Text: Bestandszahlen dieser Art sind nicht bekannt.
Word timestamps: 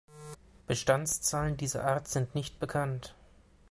Bestandszahlen 0.65 1.57
dieser 1.57 1.83
Art 1.85 2.07
sind 2.07 2.33
nicht 2.33 2.59
bekannt. 2.59 3.13